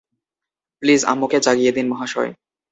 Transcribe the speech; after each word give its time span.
Please, 0.83 1.01
আম্মুকে 1.05 1.37
জাগিয়ে 1.39 1.71
দিন, 1.71 1.85
মহাশয়। 1.89 2.31